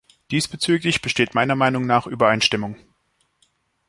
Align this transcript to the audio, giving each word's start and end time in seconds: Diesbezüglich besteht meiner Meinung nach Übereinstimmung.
Diesbezüglich 0.31 1.03
besteht 1.03 1.35
meiner 1.35 1.53
Meinung 1.53 1.85
nach 1.85 2.07
Übereinstimmung. 2.07 2.75